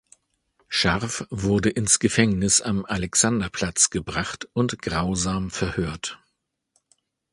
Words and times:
Scharff 0.67 1.27
wurde 1.29 1.69
ins 1.69 1.99
Gefängnis 1.99 2.59
am 2.59 2.85
Alexanderplatz 2.85 3.91
gebracht 3.91 4.47
und 4.53 4.81
grausam 4.81 5.51
verhört. 5.51 6.17